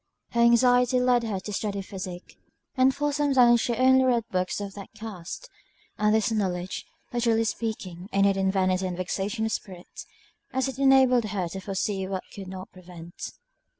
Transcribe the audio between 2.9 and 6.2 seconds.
for some time she only read books of that cast; and